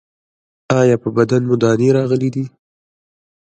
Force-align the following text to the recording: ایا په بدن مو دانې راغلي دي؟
ایا 0.79 0.95
په 1.03 1.09
بدن 1.17 1.41
مو 1.49 1.55
دانې 1.61 1.89
راغلي 1.97 2.29
دي؟ 2.35 2.45